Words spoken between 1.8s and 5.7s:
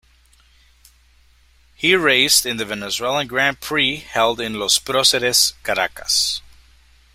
raced in the Venezuelan Grand Prix held in Los Proceres,